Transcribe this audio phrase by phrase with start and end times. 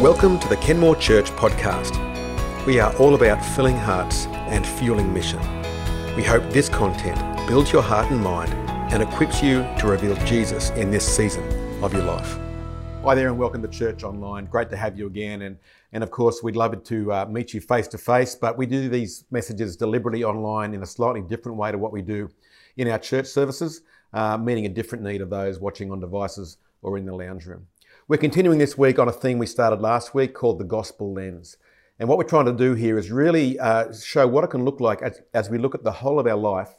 [0.00, 1.94] Welcome to the Kenmore Church podcast.
[2.66, 5.38] We are all about filling hearts and fueling mission.
[6.16, 8.52] We hope this content builds your heart and mind
[8.92, 11.44] and equips you to reveal Jesus in this season
[11.84, 12.38] of your life.
[13.04, 14.46] Hi there, and welcome to Church Online.
[14.46, 15.42] Great to have you again.
[15.42, 15.58] And,
[15.92, 18.88] and of course, we'd love to uh, meet you face to face, but we do
[18.88, 22.30] these messages deliberately online in a slightly different way to what we do
[22.78, 23.82] in our church services,
[24.14, 27.66] uh, meeting a different need of those watching on devices or in the lounge room.
[28.08, 31.56] We're continuing this week on a theme we started last week called the gospel lens.
[32.00, 34.80] And what we're trying to do here is really uh, show what it can look
[34.80, 36.74] like as, as we look at the whole of our life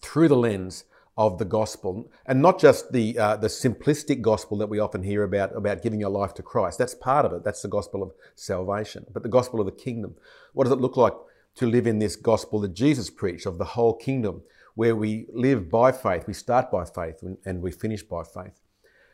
[0.00, 0.84] through the lens
[1.16, 5.24] of the gospel, and not just the uh, the simplistic gospel that we often hear
[5.24, 6.78] about about giving your life to Christ.
[6.78, 7.42] That's part of it.
[7.42, 9.06] That's the gospel of salvation.
[9.12, 10.14] But the gospel of the kingdom.
[10.52, 11.14] What does it look like
[11.56, 14.42] to live in this gospel that Jesus preached of the whole kingdom,
[14.76, 18.60] where we live by faith, we start by faith, and we finish by faith.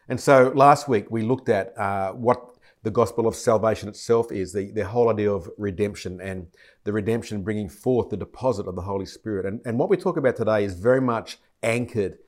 [0.08, 4.52] And so last week we looked at uh, what the gospel of salvation itself is
[4.52, 6.46] the, the whole idea of redemption and
[6.84, 9.46] the redemption bringing forth the deposit of the Holy Spirit.
[9.46, 12.18] And, and what we talk about today is very much anchored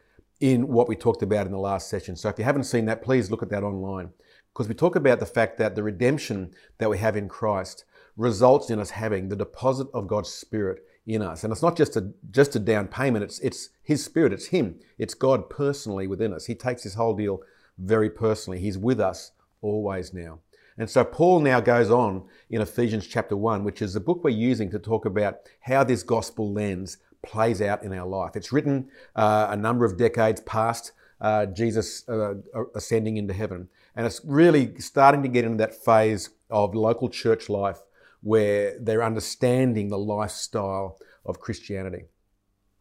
[0.41, 2.17] in what we talked about in the last session.
[2.17, 4.11] So if you haven't seen that, please look at that online
[4.53, 7.85] because we talk about the fact that the redemption that we have in Christ
[8.17, 11.45] results in us having the deposit of God's Spirit in us.
[11.45, 14.81] And it's not just a just a down payment, it's it's his spirit, it's him.
[14.99, 16.47] It's God personally within us.
[16.47, 17.41] He takes this whole deal
[17.79, 18.59] very personally.
[18.59, 20.41] He's with us always now.
[20.79, 24.31] And so Paul now goes on in Ephesians chapter 1, which is the book we're
[24.31, 28.37] using to talk about how this gospel lens plays out in our life.
[28.37, 32.35] It's written uh, a number of decades past uh, Jesus uh,
[32.75, 33.69] ascending into heaven.
[33.95, 37.79] And it's really starting to get into that phase of local church life
[38.23, 42.05] where they're understanding the lifestyle of Christianity.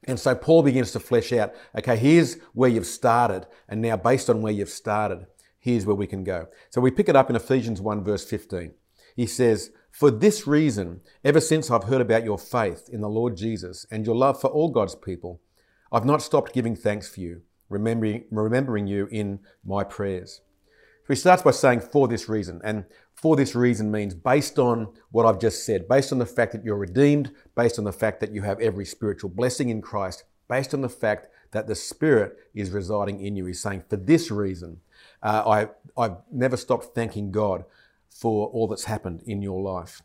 [0.08, 4.30] And so Paul begins to flesh out, okay, here's where you've started, and now based
[4.30, 5.26] on where you've started,
[5.60, 6.48] here's where we can go.
[6.70, 8.74] So we pick it up in Ephesians 1, verse 15.
[9.16, 13.36] He says, For this reason, ever since I've heard about your faith in the Lord
[13.36, 15.42] Jesus and your love for all God's people,
[15.92, 20.42] I've not stopped giving thanks for you, remembering, remembering you in my prayers.
[21.08, 22.62] He starts by saying, For this reason.
[22.64, 26.52] And for this reason means based on what I've just said, based on the fact
[26.52, 30.24] that you're redeemed, based on the fact that you have every spiritual blessing in Christ,
[30.48, 33.46] based on the fact that the Spirit is residing in you.
[33.46, 34.82] He's saying, for this reason,
[35.24, 35.68] uh,
[35.98, 37.64] I, I've never stopped thanking God
[38.10, 40.02] for all that's happened in your life.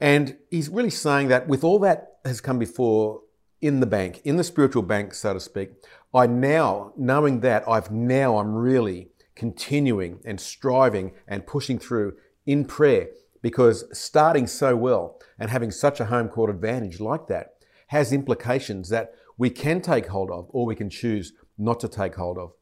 [0.00, 3.22] And he's really saying that with all that has come before
[3.60, 5.70] in the bank, in the spiritual bank, so to speak,
[6.12, 12.14] I now, knowing that, I've now, I'm really continuing and striving and pushing through
[12.46, 13.08] in prayer
[13.42, 17.54] because starting so well and having such a home court advantage like that
[17.88, 22.14] has implications that we can take hold of or we can choose not to take
[22.14, 22.52] hold of.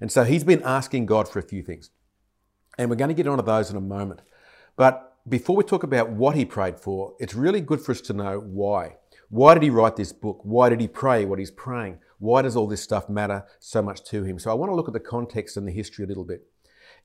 [0.00, 1.90] And so he's been asking God for a few things.
[2.78, 4.20] And we're going to get onto those in a moment.
[4.76, 8.12] But before we talk about what he prayed for, it's really good for us to
[8.12, 8.96] know why.
[9.32, 10.40] Why did he write this book?
[10.42, 12.00] Why did he pray what he's praying?
[12.18, 14.38] Why does all this stuff matter so much to him?
[14.38, 16.46] So I want to look at the context and the history a little bit.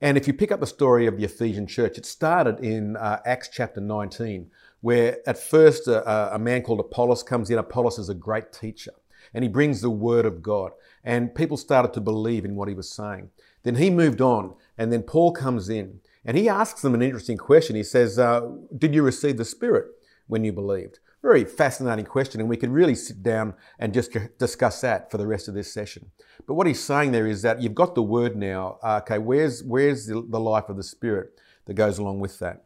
[0.01, 3.21] And if you pick up the story of the Ephesian church, it started in uh,
[3.25, 4.51] Acts chapter 19,
[4.81, 7.57] where at first uh, uh, a man called Apollos comes in.
[7.57, 8.91] Apollos is a great teacher,
[9.33, 10.73] and he brings the word of God.
[11.05, 13.29] And people started to believe in what he was saying.
[13.63, 17.37] Then he moved on, and then Paul comes in, and he asks them an interesting
[17.37, 17.77] question.
[17.77, 19.85] He says, uh, Did you receive the Spirit
[20.27, 20.99] when you believed?
[21.23, 25.25] Very fascinating question, and we could really sit down and just discuss that for the
[25.25, 26.11] rest of this session.
[26.45, 28.78] But what he's saying there is that you've got the word now.
[28.83, 31.31] Uh, okay, where's where's the, the life of the Spirit
[31.66, 32.66] that goes along with that?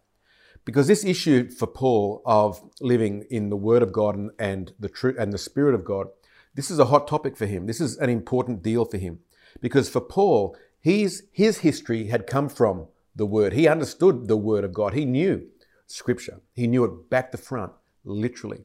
[0.66, 4.90] Because this issue for Paul of living in the Word of God and, and the
[4.90, 6.08] truth and the Spirit of God,
[6.54, 7.68] this is a hot topic for him.
[7.68, 9.20] This is an important deal for him,
[9.62, 13.54] because for Paul, his his history had come from the Word.
[13.54, 14.94] He understood the Word of God.
[14.94, 15.48] He knew
[15.88, 16.42] Scripture.
[16.54, 17.72] He knew it back to front
[18.04, 18.64] literally.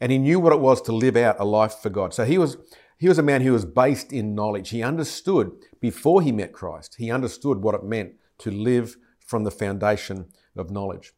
[0.00, 2.14] And he knew what it was to live out a life for God.
[2.14, 2.56] So he was,
[2.98, 4.70] he was a man who was based in knowledge.
[4.70, 9.50] He understood before he met Christ, he understood what it meant to live from the
[9.50, 10.26] foundation
[10.56, 11.12] of knowledge.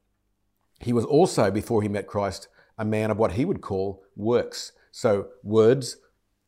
[0.81, 4.73] He was also, before he met Christ, a man of what he would call works.
[4.91, 5.99] So words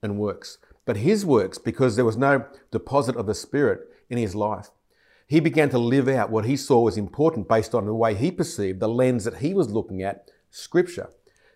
[0.03, 0.59] and works.
[0.85, 3.81] But his works, because there was no deposit of the Spirit
[4.11, 4.71] in his life,
[5.29, 8.31] he began to live out what he saw was important based on the way he
[8.31, 11.11] perceived, the lens that he was looking at Scripture.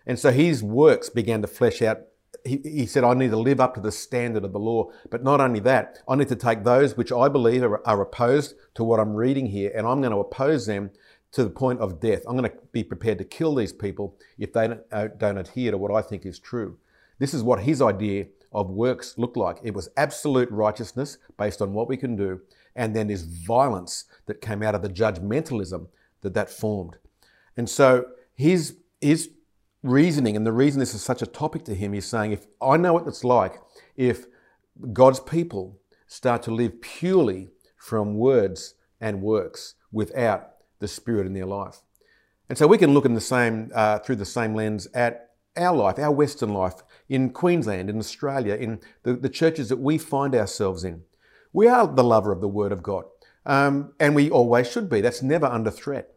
[0.05, 2.01] And so his works began to flesh out.
[2.43, 4.91] He, he, said, I need to live up to the standard of the law.
[5.09, 8.55] But not only that, I need to take those which I believe are, are opposed
[8.75, 10.91] to what I'm reading here, and I'm going to oppose them
[11.33, 12.23] to the point of death.
[12.27, 15.71] I'm going to be prepared to kill these people if they don't, uh, don't adhere
[15.71, 16.77] to what I think is true.
[17.19, 19.57] This is what his idea of works looked like.
[19.63, 22.41] It was absolute righteousness based on what we can do,
[22.75, 25.87] and then this violence that came out of the judgmentalism
[26.21, 26.97] that that formed.
[27.57, 28.05] And so
[28.35, 29.29] his, his
[29.83, 32.77] reasoning, and the reason this is such a topic to him, is saying, if I
[32.77, 33.59] know what it's like
[33.95, 34.25] if
[34.93, 40.49] God's people start to live purely from words and works without
[40.79, 41.81] the Spirit in their life.
[42.49, 45.75] And so we can look in the same, uh, through the same lens at our
[45.75, 46.75] life, our Western life,
[47.09, 51.03] in Queensland, in Australia, in the, the churches that we find ourselves in.
[51.51, 53.05] We are the lover of the Word of God,
[53.45, 55.01] um, and we always should be.
[55.01, 56.13] That's never under threat.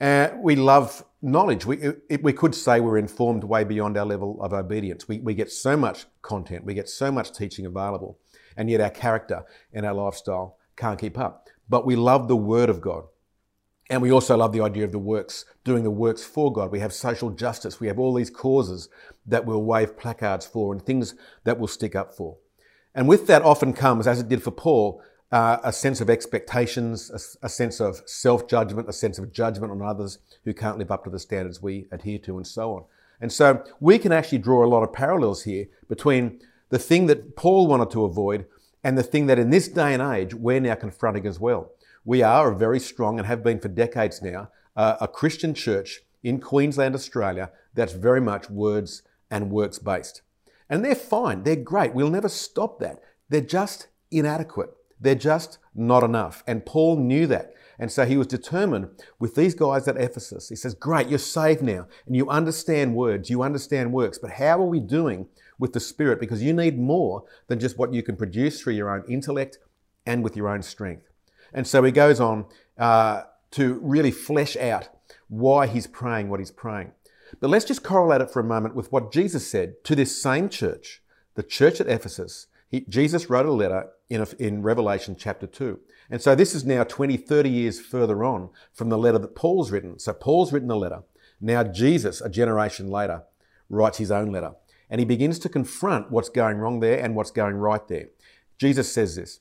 [0.00, 1.64] Uh, we love knowledge.
[1.64, 5.08] We, it, we could say we're informed way beyond our level of obedience.
[5.08, 8.18] We, we get so much content, we get so much teaching available,
[8.56, 11.48] and yet our character and our lifestyle can't keep up.
[11.68, 13.04] But we love the Word of God.
[13.90, 16.70] And we also love the idea of the works, doing the works for God.
[16.70, 17.80] We have social justice.
[17.80, 18.88] We have all these causes
[19.26, 21.14] that we'll wave placards for and things
[21.44, 22.38] that we'll stick up for.
[22.94, 25.02] And with that often comes, as it did for Paul,
[25.34, 29.72] uh, a sense of expectations, a, a sense of self judgment, a sense of judgment
[29.72, 32.84] on others who can't live up to the standards we adhere to, and so on.
[33.20, 37.34] And so we can actually draw a lot of parallels here between the thing that
[37.34, 38.46] Paul wanted to avoid
[38.84, 41.72] and the thing that in this day and age we're now confronting as well.
[42.04, 46.02] We are a very strong and have been for decades now uh, a Christian church
[46.22, 49.02] in Queensland, Australia that's very much words
[49.32, 50.22] and works based.
[50.70, 51.92] And they're fine, they're great.
[51.92, 53.02] We'll never stop that.
[53.28, 54.70] They're just inadequate.
[55.04, 56.42] They're just not enough.
[56.46, 57.54] And Paul knew that.
[57.78, 60.48] And so he was determined with these guys at Ephesus.
[60.48, 64.60] He says, Great, you're saved now, and you understand words, you understand works, but how
[64.60, 65.26] are we doing
[65.58, 66.20] with the Spirit?
[66.20, 69.58] Because you need more than just what you can produce through your own intellect
[70.06, 71.10] and with your own strength.
[71.52, 72.46] And so he goes on
[72.78, 74.88] uh, to really flesh out
[75.28, 76.92] why he's praying what he's praying.
[77.40, 80.48] But let's just correlate it for a moment with what Jesus said to this same
[80.48, 81.02] church,
[81.34, 82.46] the church at Ephesus.
[82.74, 85.78] He, Jesus wrote a letter in, a, in Revelation chapter 2.
[86.10, 89.70] And so this is now 20, 30 years further on from the letter that Paul's
[89.70, 90.00] written.
[90.00, 91.04] So Paul's written the letter.
[91.40, 93.22] Now Jesus, a generation later,
[93.68, 94.54] writes his own letter.
[94.90, 98.08] And he begins to confront what's going wrong there and what's going right there.
[98.58, 99.38] Jesus says this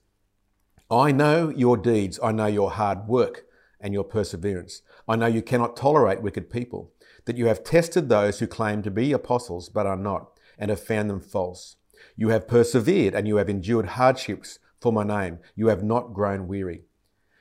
[0.92, 3.46] I know your deeds, I know your hard work
[3.82, 4.84] and your perseverance.
[5.08, 6.92] I know you cannot tolerate wicked people,
[7.26, 10.80] that you have tested those who claim to be apostles but are not, and have
[10.80, 11.78] found them false.
[12.16, 15.40] You have persevered and you have endured hardships for my name.
[15.56, 16.84] You have not grown weary.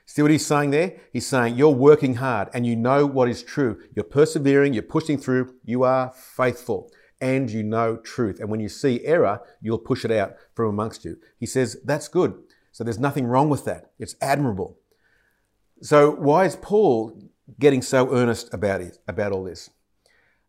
[0.07, 0.97] See what he's saying there?
[1.13, 3.81] He's saying you're working hard and you know what is true.
[3.95, 8.41] You're persevering, you're pushing through, you are faithful, and you know truth.
[8.41, 11.17] And when you see error, you'll push it out from amongst you.
[11.39, 12.35] He says, that's good.
[12.73, 13.93] So there's nothing wrong with that.
[13.99, 14.79] It's admirable.
[15.83, 19.71] So why is Paul getting so earnest about it, about all this?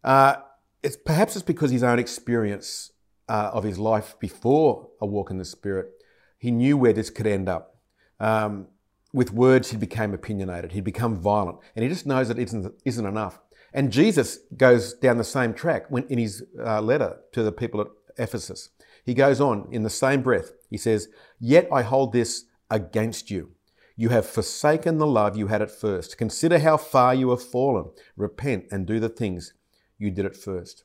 [0.04, 0.36] Uh,
[0.82, 2.92] it's perhaps it's because his own experience
[3.34, 5.90] uh, of his life before a walk in the Spirit,
[6.38, 7.78] he knew where this could end up.
[8.20, 8.68] Um,
[9.12, 10.72] with words, he became opinionated.
[10.72, 13.40] He'd become violent, and he just knows that it isn't, isn't enough.
[13.74, 17.82] And Jesus goes down the same track when, in his uh, letter to the people
[17.82, 17.88] at
[18.20, 18.70] Ephesus.
[19.04, 20.52] He goes on in the same breath.
[20.70, 21.08] He says,
[21.40, 23.54] Yet I hold this against you.
[23.96, 26.20] You have forsaken the love you had at first.
[26.20, 27.90] Consider how far you have fallen.
[28.16, 29.54] Repent and do the things
[29.98, 30.84] you did at first.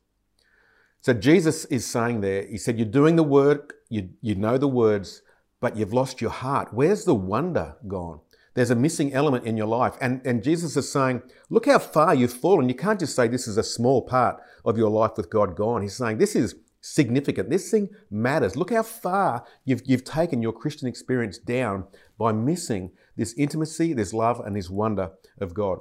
[1.01, 4.69] So Jesus is saying there, He said, You're doing the work, you, you know the
[4.69, 5.23] words,
[5.61, 6.69] but you've lost your heart.
[6.73, 8.21] Where's the wonder gone?
[8.55, 9.95] There's a missing element in your life.
[10.01, 12.69] And, and Jesus is saying, Look how far you've fallen.
[12.69, 15.83] You can't just say this is a small part of your life with God gone.
[15.83, 17.51] He's saying, This is significant.
[17.51, 18.57] This thing matters.
[18.57, 21.85] Look how far you've, you've taken your Christian experience down
[22.19, 25.79] by missing this intimacy, this love, and this wonder of God.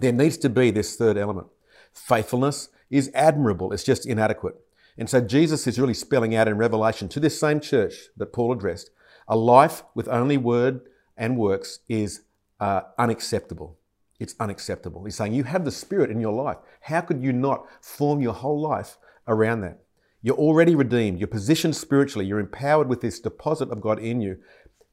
[0.00, 1.48] There needs to be this third element.
[1.92, 4.54] Faithfulness is admirable, it's just inadequate.
[4.96, 8.52] And so Jesus is really spelling out in Revelation to this same church that Paul
[8.52, 8.90] addressed
[9.28, 10.80] a life with only word
[11.16, 12.22] and works is
[12.60, 13.76] uh, unacceptable.
[14.18, 15.04] It's unacceptable.
[15.04, 16.56] He's saying you have the Spirit in your life.
[16.80, 19.80] How could you not form your whole life around that?
[20.22, 21.20] You're already redeemed.
[21.20, 22.26] You're positioned spiritually.
[22.26, 24.38] You're empowered with this deposit of God in you.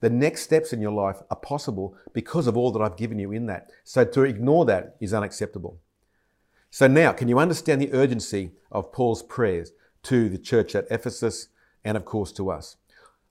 [0.01, 3.31] The next steps in your life are possible because of all that I've given you
[3.31, 3.71] in that.
[3.83, 5.79] So to ignore that is unacceptable.
[6.75, 9.71] So now, can you understand the urgency of Paul's prayers
[10.03, 11.47] to the church at Ephesus
[11.85, 12.75] and, of course, to us?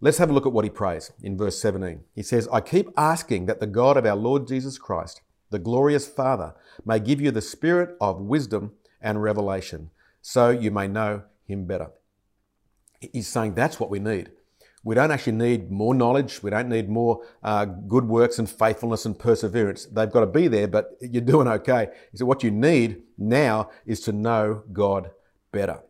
[0.00, 2.04] Let's have a look at what he prays in verse 17.
[2.14, 5.20] He says, I keep asking that the God of our Lord Jesus Christ,
[5.50, 6.54] the glorious Father,
[6.86, 8.72] may give you the spirit of wisdom
[9.02, 9.90] and revelation,
[10.22, 11.90] so you may know him better.
[12.98, 14.30] He's saying that's what we need.
[14.84, 16.42] We don't actually need more knowledge.
[16.42, 19.86] We don't need more uh, good works and faithfulness and perseverance.
[19.86, 21.88] They've got to be there, but you're doing okay.
[22.14, 25.10] Said, What you need now is to know God
[25.52, 25.80] better.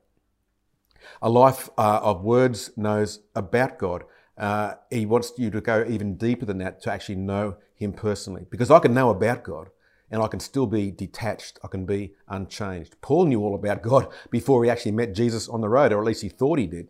[1.20, 4.04] A life uh, of words knows about God.
[4.38, 8.46] Uh, he wants you to go even deeper than that to actually know Him personally.
[8.48, 9.70] Because I can know about God,
[10.10, 11.58] and I can still be detached.
[11.64, 12.94] I can be unchanged.
[13.00, 16.06] Paul knew all about God before he actually met Jesus on the road, or at
[16.06, 16.88] least he thought he did.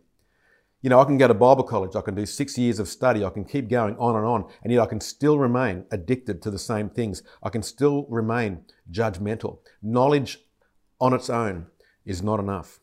[0.85, 3.25] You know, I can go to Bible college, I can do six years of study,
[3.25, 6.51] I can keep going on and on, and yet I can still remain addicted to
[6.51, 7.23] the same things.
[7.41, 9.61] I can still remain judgmental.
[9.81, 10.41] Knowledge
[11.01, 11.65] on its own
[12.05, 12.81] is not enough.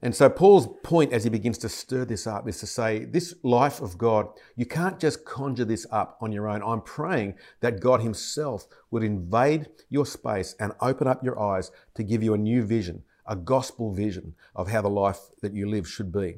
[0.00, 3.34] And so Paul's point as he begins to stir this up is to say, this
[3.42, 6.62] life of God, you can't just conjure this up on your own.
[6.62, 12.04] I'm praying that God himself would invade your space and open up your eyes to
[12.04, 15.88] give you a new vision, a gospel vision of how the life that you live
[15.88, 16.36] should be.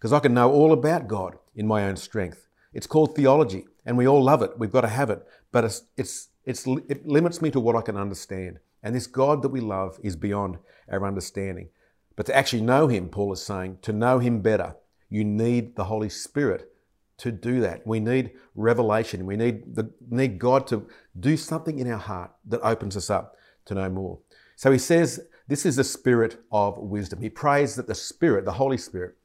[0.00, 2.48] Because I can know all about God in my own strength.
[2.72, 4.58] It's called theology, and we all love it.
[4.58, 5.22] We've got to have it.
[5.52, 8.60] But it's, it's, it's, it limits me to what I can understand.
[8.82, 10.56] And this God that we love is beyond
[10.90, 11.68] our understanding.
[12.16, 14.74] But to actually know Him, Paul is saying, to know Him better,
[15.10, 16.72] you need the Holy Spirit
[17.18, 17.86] to do that.
[17.86, 19.26] We need revelation.
[19.26, 20.88] We need, the, need God to
[21.18, 24.18] do something in our heart that opens us up to know more.
[24.56, 27.20] So he says this is the spirit of wisdom.
[27.20, 29.16] He prays that the Spirit, the Holy Spirit,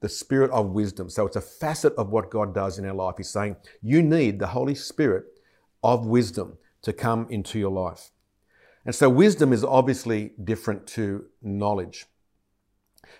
[0.00, 1.10] the spirit of wisdom.
[1.10, 3.16] So it's a facet of what God does in our life.
[3.18, 5.24] He's saying you need the Holy Spirit
[5.82, 8.10] of wisdom to come into your life.
[8.84, 12.06] And so wisdom is obviously different to knowledge.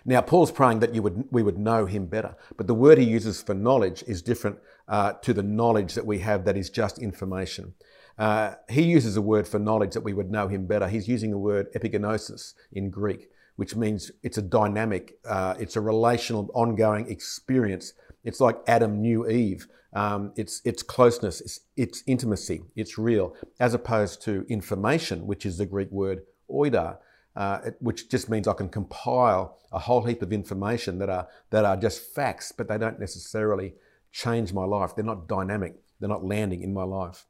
[0.05, 3.03] Now, Paul's praying that you would, we would know him better, but the word he
[3.03, 4.57] uses for knowledge is different
[4.87, 7.73] uh, to the knowledge that we have that is just information.
[8.17, 10.87] Uh, he uses a word for knowledge that we would know him better.
[10.87, 13.29] He's using the word epignosis in Greek,
[13.61, 17.93] which means it's a dynamic, uh, it's a relational, ongoing experience.
[18.23, 19.67] It's like Adam knew Eve.
[19.93, 25.59] Um, it's, it's closeness, it's, it's intimacy, it's real, as opposed to information, which is
[25.59, 26.97] the Greek word oida,
[27.35, 31.63] uh, which just means I can compile a whole heap of information that are, that
[31.63, 33.75] are just facts, but they don't necessarily
[34.11, 34.95] change my life.
[34.95, 37.27] They're not dynamic, they're not landing in my life.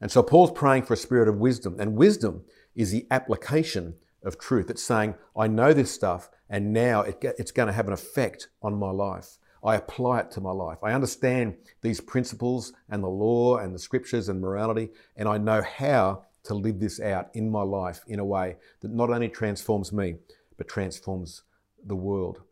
[0.00, 2.42] And so Paul's praying for a spirit of wisdom, and wisdom
[2.74, 4.70] is the application of truth.
[4.70, 8.48] It's saying, I know this stuff, and now it, it's going to have an effect
[8.62, 9.38] on my life.
[9.64, 10.78] I apply it to my life.
[10.82, 15.62] I understand these principles and the law and the scriptures and morality, and I know
[15.62, 19.92] how to live this out in my life in a way that not only transforms
[19.92, 20.16] me,
[20.56, 21.42] but transforms
[21.84, 22.42] the world.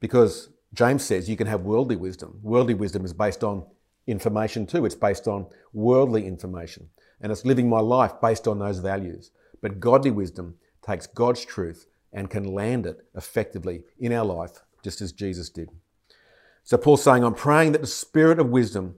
[0.00, 2.40] Because James says you can have worldly wisdom.
[2.42, 3.64] Worldly wisdom is based on
[4.06, 6.88] information too, it's based on worldly information.
[7.20, 9.30] And it's living my life based on those values.
[9.60, 10.54] But godly wisdom
[10.88, 15.70] takes God's truth and can land it effectively in our life, just as Jesus did.
[16.64, 18.96] So Paul's saying, I'm praying that the spirit of wisdom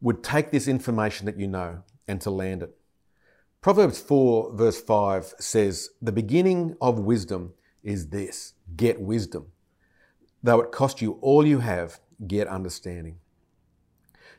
[0.00, 2.76] would take this information that you know and to land it.
[3.60, 9.46] Proverbs 4, verse 5 says, The beginning of wisdom is this get wisdom.
[10.42, 13.18] Though it cost you all you have, get understanding.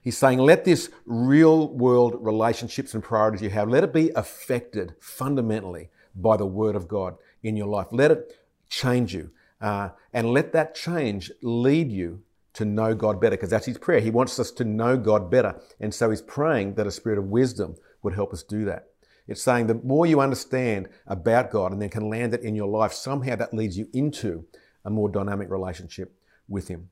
[0.01, 4.93] He's saying, let this real world relationships and priorities you have, let it be affected
[4.99, 7.88] fundamentally by the Word of God in your life.
[7.91, 8.34] Let it
[8.69, 9.31] change you.
[9.62, 12.22] Uh, and let that change lead you
[12.53, 14.00] to know God better, because that's his prayer.
[14.00, 15.60] He wants us to know God better.
[15.79, 18.88] And so he's praying that a spirit of wisdom would help us do that.
[19.27, 22.67] It's saying the more you understand about God and then can land it in your
[22.67, 24.45] life, somehow that leads you into
[24.86, 26.13] a more dynamic relationship
[26.48, 26.89] with Him.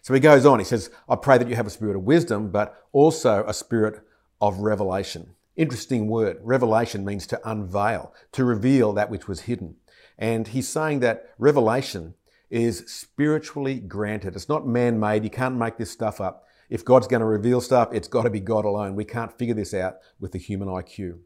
[0.00, 2.50] So he goes on, he says, I pray that you have a spirit of wisdom,
[2.50, 4.00] but also a spirit
[4.40, 5.34] of revelation.
[5.56, 6.38] Interesting word.
[6.42, 9.76] Revelation means to unveil, to reveal that which was hidden.
[10.18, 12.14] And he's saying that revelation
[12.50, 14.36] is spiritually granted.
[14.36, 15.24] It's not man made.
[15.24, 16.44] You can't make this stuff up.
[16.68, 18.96] If God's going to reveal stuff, it's got to be God alone.
[18.96, 21.18] We can't figure this out with the human IQ.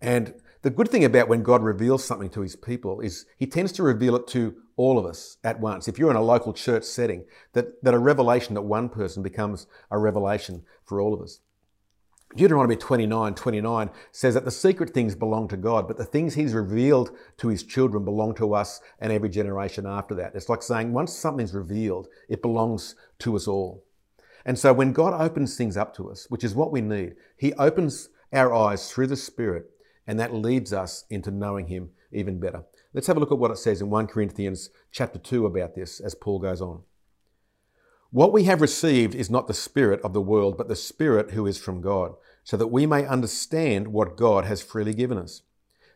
[0.00, 3.72] And the good thing about when God reveals something to his people is he tends
[3.72, 5.88] to reveal it to all of us at once.
[5.88, 7.24] If you're in a local church setting,
[7.54, 11.40] that, that a revelation that one person becomes a revelation for all of us.
[12.36, 16.54] Deuteronomy 29 29 says that the secret things belong to God, but the things He's
[16.54, 20.34] revealed to His children belong to us and every generation after that.
[20.34, 23.84] It's like saying once something's revealed, it belongs to us all.
[24.44, 27.52] And so when God opens things up to us, which is what we need, He
[27.54, 29.68] opens our eyes through the Spirit,
[30.06, 32.62] and that leads us into knowing Him even better.
[32.94, 35.98] Let's have a look at what it says in 1 Corinthians chapter 2 about this
[35.98, 36.82] as Paul goes on.
[38.12, 41.46] What we have received is not the Spirit of the world, but the Spirit who
[41.46, 45.42] is from God, so that we may understand what God has freely given us.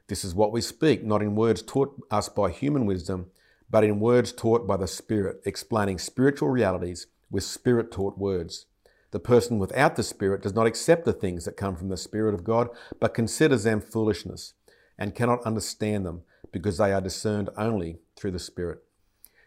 [0.06, 3.32] This is what we speak, not in words taught us by human wisdom,
[3.68, 8.66] but in words taught by the Spirit, explaining spiritual realities with Spirit taught words.
[9.10, 12.32] The person without the Spirit does not accept the things that come from the Spirit
[12.32, 12.68] of God,
[13.00, 14.54] but considers them foolishness
[14.96, 18.83] and cannot understand them because they are discerned only through the Spirit.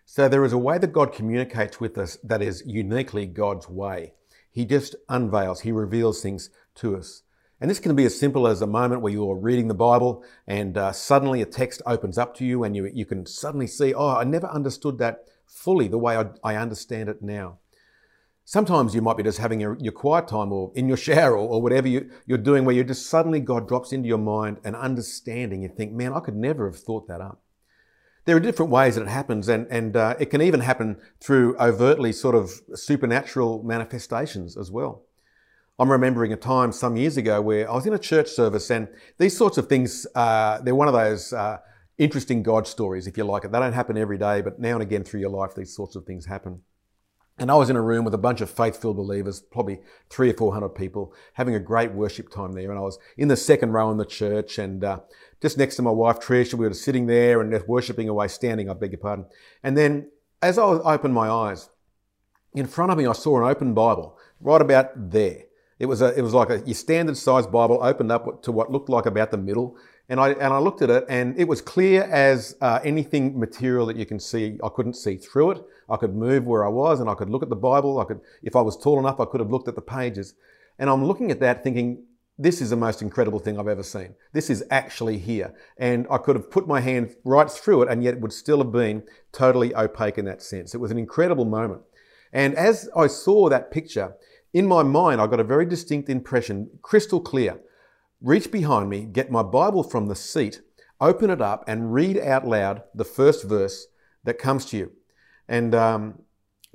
[0.09, 4.13] So there is a way that God communicates with us that is uniquely God's way.
[4.49, 7.23] He just unveils, He reveals things to us.
[7.59, 10.77] And this can be as simple as a moment where you're reading the Bible and
[10.77, 14.15] uh, suddenly a text opens up to you and you, you can suddenly see, oh,
[14.15, 17.57] I never understood that fully the way I, I understand it now.
[18.45, 21.49] Sometimes you might be just having your, your quiet time or in your shower or,
[21.49, 24.73] or whatever you, you're doing where you just suddenly God drops into your mind an
[24.73, 25.63] understanding.
[25.63, 27.41] You think, man, I could never have thought that up.
[28.27, 31.55] There are different ways that it happens, and, and uh, it can even happen through
[31.61, 35.03] overtly sort of supernatural manifestations as well.
[35.79, 38.89] I'm remembering a time some years ago where I was in a church service, and
[39.17, 41.59] these sorts of things, uh, they're one of those uh,
[41.97, 43.53] interesting God stories, if you like it.
[43.53, 46.03] They don't happen every day, but now and again through your life, these sorts of
[46.03, 46.63] things happen.
[47.39, 49.79] And I was in a room with a bunch of faith-filled believers, probably
[50.09, 52.71] three or four hundred people, having a great worship time there.
[52.71, 54.99] And I was in the second row in the church, and uh,
[55.39, 58.69] just next to my wife Trish, we were sitting there and just worshiping away, standing.
[58.69, 59.25] I beg your pardon.
[59.61, 60.09] And then,
[60.41, 61.69] as I opened my eyes,
[62.53, 65.43] in front of me, I saw an open Bible right about there.
[65.77, 68.71] It was a, it was like a your standard size Bible opened up to what
[68.71, 69.77] looked like about the middle.
[70.09, 73.85] And I, and I looked at it and it was clear as uh, anything material
[73.87, 74.57] that you can see.
[74.63, 75.63] I couldn't see through it.
[75.89, 77.99] I could move where I was and I could look at the Bible.
[77.99, 80.33] I could, if I was tall enough, I could have looked at the pages.
[80.79, 82.03] And I'm looking at that thinking,
[82.37, 84.13] this is the most incredible thing I've ever seen.
[84.31, 85.55] This is actually here.
[85.77, 88.59] And I could have put my hand right through it and yet it would still
[88.59, 90.75] have been totally opaque in that sense.
[90.75, 91.81] It was an incredible moment.
[92.31, 94.15] And as I saw that picture,
[94.53, 97.59] in my mind, I got a very distinct impression, crystal clear.
[98.21, 100.61] Reach behind me, get my Bible from the seat,
[100.99, 103.87] open it up, and read out loud the first verse
[104.23, 104.91] that comes to you.
[105.47, 106.21] And um,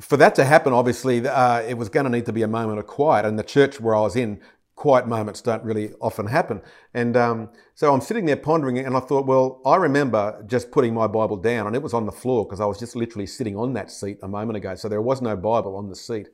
[0.00, 2.78] for that to happen, obviously, uh, it was going to need to be a moment
[2.78, 3.24] of quiet.
[3.26, 4.40] And the church where I was in,
[4.74, 6.60] quiet moments don't really often happen.
[6.94, 10.94] And um, so I'm sitting there pondering and I thought, well, I remember just putting
[10.94, 13.56] my Bible down, and it was on the floor because I was just literally sitting
[13.56, 14.74] on that seat a moment ago.
[14.74, 16.28] So there was no Bible on the seat.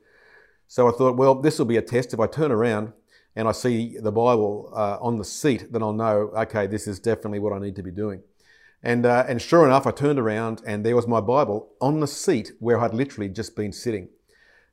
[0.67, 2.13] So I thought, well, this will be a test.
[2.13, 2.93] If I turn around
[3.35, 6.99] and I see the Bible uh, on the seat, then I'll know, okay, this is
[6.99, 8.21] definitely what I need to be doing.
[8.81, 12.07] And, uh, and sure enough, I turned around and there was my Bible on the
[12.07, 14.09] seat where I'd literally just been sitting.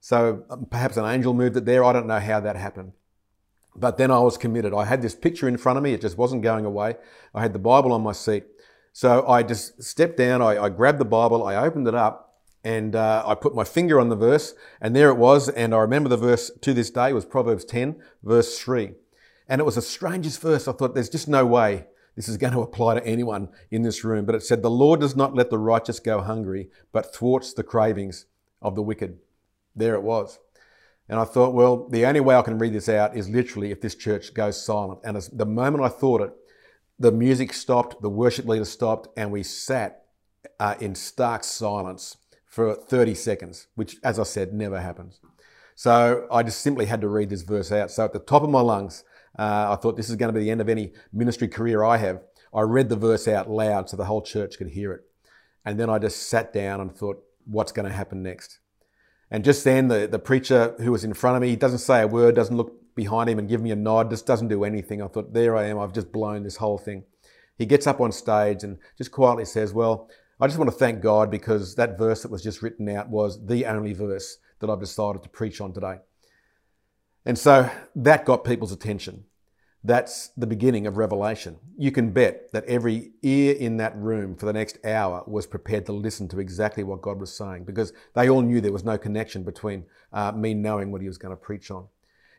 [0.01, 1.85] So um, perhaps an angel moved it there.
[1.85, 2.92] I don't know how that happened.
[3.75, 4.73] But then I was committed.
[4.73, 5.92] I had this picture in front of me.
[5.92, 6.95] It just wasn't going away.
[7.35, 8.45] I had the Bible on my seat.
[8.92, 10.40] So I just stepped down.
[10.40, 11.45] I, I grabbed the Bible.
[11.45, 12.27] I opened it up
[12.64, 15.49] and uh, I put my finger on the verse, and there it was.
[15.49, 18.90] And I remember the verse to this day was Proverbs 10, verse 3.
[19.49, 20.66] And it was the strangest verse.
[20.66, 24.02] I thought, there's just no way this is going to apply to anyone in this
[24.02, 24.24] room.
[24.24, 27.62] But it said, The Lord does not let the righteous go hungry, but thwarts the
[27.62, 28.26] cravings
[28.61, 29.18] of the wicked.
[29.76, 30.38] There it was.
[31.09, 33.81] And I thought, well, the only way I can read this out is literally if
[33.81, 35.00] this church goes silent.
[35.05, 36.33] And as the moment I thought it,
[36.98, 40.07] the music stopped, the worship leader stopped, and we sat
[40.59, 45.20] uh, in stark silence for 30 seconds, which, as I said, never happens.
[45.74, 47.90] So I just simply had to read this verse out.
[47.90, 49.05] So at the top of my lungs,
[49.38, 51.99] uh, I thought this is going to be the end of any ministry career I
[51.99, 52.22] have.
[52.55, 55.03] I read the verse out loud so the whole church could hear it.
[55.64, 58.61] And then I just sat down and thought, what's going to happen next?
[59.31, 62.03] And just then, the, the preacher who was in front of me, he doesn't say
[62.03, 65.03] a word, doesn't look behind him and give me a nod, just doesn't do anything.
[65.03, 67.05] I thought, there I am, I've just blown this whole thing.
[67.59, 70.09] He gets up on stage and just quietly says, Well,
[70.40, 73.44] I just want to thank God because that verse that was just written out was
[73.46, 75.96] the only verse that I've decided to preach on today.
[77.27, 79.25] And so that got people's attention.
[79.83, 81.57] That's the beginning of Revelation.
[81.77, 85.87] You can bet that every ear in that room for the next hour was prepared
[85.87, 88.97] to listen to exactly what God was saying because they all knew there was no
[88.97, 91.87] connection between uh, me knowing what he was going to preach on.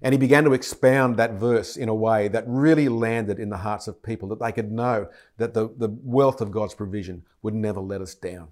[0.02, 3.58] And he began to expound that verse in a way that really landed in the
[3.58, 7.56] hearts of people, that they could know that the, the wealth of God's provision would
[7.56, 8.50] never let us down.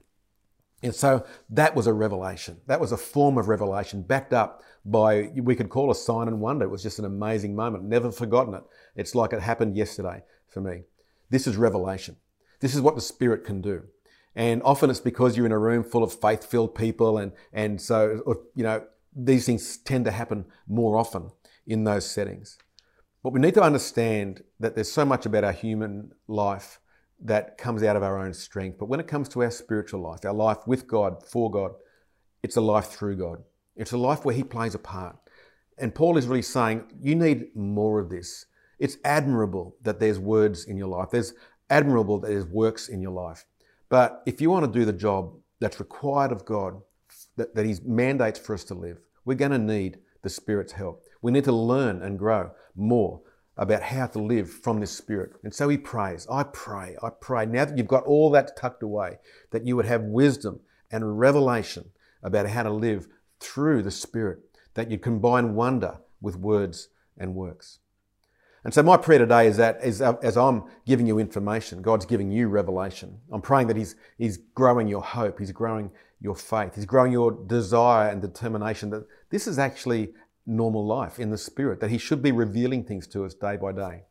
[0.83, 2.61] And so that was a revelation.
[2.67, 6.39] That was a form of revelation backed up by, we could call a sign and
[6.39, 6.65] wonder.
[6.65, 7.85] It was just an amazing moment.
[7.85, 8.63] Never forgotten it.
[8.95, 10.83] It's like it happened yesterday for me.
[11.29, 12.17] This is revelation.
[12.59, 13.83] This is what the Spirit can do.
[14.35, 17.17] And often it's because you're in a room full of faith filled people.
[17.17, 18.85] And, and so, you know,
[19.15, 21.31] these things tend to happen more often
[21.65, 22.57] in those settings.
[23.23, 26.79] But we need to understand that there's so much about our human life
[27.23, 28.77] that comes out of our own strength.
[28.77, 31.71] But when it comes to our spiritual life, our life with God, for God,
[32.43, 33.43] it's a life through God.
[33.75, 35.17] It's a life where He plays a part.
[35.77, 38.45] And Paul is really saying, you need more of this.
[38.79, 41.09] It's admirable that there's words in your life.
[41.11, 41.33] There's
[41.69, 43.45] admirable that there's works in your life.
[43.89, 46.81] But if you want to do the job that's required of God,
[47.37, 51.03] that, that He mandates for us to live, we're going to need the Spirit's help.
[51.21, 53.21] We need to learn and grow more
[53.57, 55.33] about how to live from this Spirit.
[55.43, 58.83] And so he prays, I pray, I pray, now that you've got all that tucked
[58.83, 59.19] away,
[59.51, 60.59] that you would have wisdom
[60.91, 61.91] and revelation
[62.21, 63.07] about how to live
[63.39, 64.39] through the Spirit,
[64.73, 67.79] that you combine wonder with words and works.
[68.65, 72.05] And so my prayer today is that as, uh, as I'm giving you information, God's
[72.05, 73.19] giving you revelation.
[73.31, 77.31] I'm praying that he's, he's growing your hope, He's growing your faith, He's growing your
[77.31, 80.13] desire and determination that this is actually
[80.45, 83.71] normal life in the Spirit, that He should be revealing things to us day by
[83.71, 84.03] day.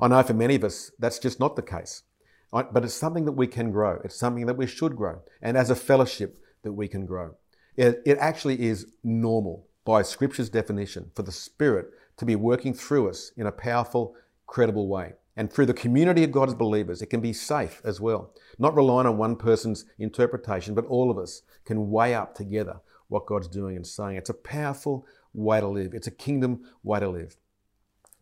[0.00, 2.02] I know for many of us, that's just not the case.
[2.50, 4.00] But it's something that we can grow.
[4.04, 5.22] It's something that we should grow.
[5.40, 7.34] And as a fellowship, that we can grow.
[7.76, 11.86] It, it actually is normal by Scripture's definition for the Spirit
[12.18, 14.14] to be working through us in a powerful,
[14.46, 15.14] credible way.
[15.34, 18.34] And through the community of God's believers, it can be safe as well.
[18.58, 23.26] Not relying on one person's interpretation, but all of us can weigh up together what
[23.26, 24.16] God's doing and saying.
[24.16, 27.36] It's a powerful way to live, it's a kingdom way to live.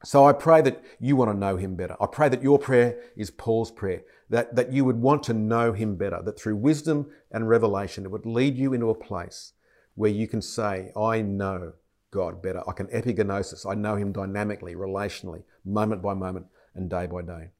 [0.03, 1.94] So I pray that you want to know him better.
[2.01, 5.73] I pray that your prayer is Paul's prayer, that, that you would want to know
[5.73, 9.53] him better, that through wisdom and revelation, it would lead you into a place
[9.94, 11.75] where you can say, I know
[12.11, 12.62] God better.
[12.68, 13.70] I can epignosis.
[13.70, 17.51] I know Him dynamically, relationally, moment by moment, and day by day.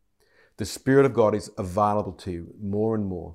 [0.57, 3.35] The Spirit of God is available to you more and more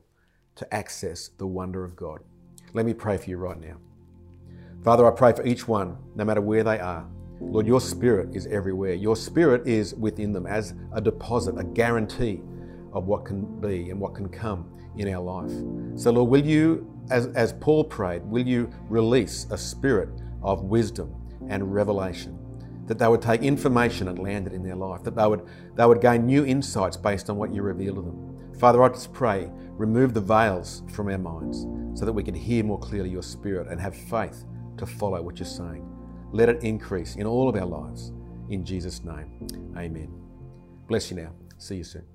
[0.55, 2.19] to access the wonder of God.
[2.73, 3.77] Let me pray for you right now.
[4.85, 7.09] Father, I pray for each one, no matter where they are.
[7.41, 8.93] Lord, your Spirit is everywhere.
[8.93, 12.39] Your Spirit is within them as a deposit, a guarantee
[12.93, 15.51] of what can be and what can come in our life.
[15.99, 20.09] So, Lord, will you, as, as Paul prayed, will you release a spirit
[20.43, 21.15] of wisdom
[21.49, 22.37] and revelation.
[22.85, 25.85] That they would take information and land it in their life, that they would, they
[25.87, 28.53] would gain new insights based on what you reveal to them.
[28.59, 31.65] Father, I just pray, remove the veils from our minds
[31.99, 34.45] so that we can hear more clearly your spirit and have faith
[34.77, 35.85] to follow what you're saying.
[36.31, 38.11] Let it increase in all of our lives.
[38.49, 40.11] In Jesus' name, amen.
[40.87, 41.33] Bless you now.
[41.57, 42.14] See you soon.